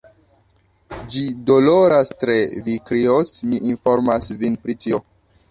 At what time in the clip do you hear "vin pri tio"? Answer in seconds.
4.43-5.03